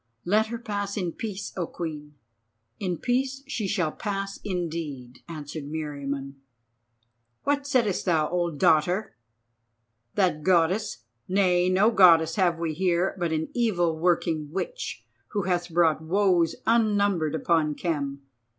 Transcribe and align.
"Let 0.25 0.47
her 0.47 0.57
pass 0.57 0.97
in 0.97 1.11
peace, 1.11 1.53
O 1.55 1.67
Queen." 1.67 2.15
"In 2.79 2.97
peace 2.97 3.43
she 3.45 3.67
shall 3.67 3.91
pass 3.91 4.39
indeed," 4.43 5.19
answered 5.29 5.65
Meriamun. 5.65 6.37
"What 7.43 7.67
saidest 7.67 8.05
thou, 8.05 8.27
old 8.27 8.57
dotard? 8.57 9.11
That 10.15 10.41
Goddess! 10.41 11.03
Nay, 11.27 11.69
no 11.69 11.91
Goddess 11.91 12.35
have 12.37 12.57
we 12.57 12.73
here, 12.73 13.15
but 13.19 13.31
an 13.31 13.49
evil 13.53 13.95
working 13.95 14.49
witch, 14.51 15.05
who 15.33 15.43
hath 15.43 15.69
brought 15.69 16.01
woes 16.01 16.55
unnumbered 16.65 17.35
upon 17.35 17.75
Khem. 17.75 18.23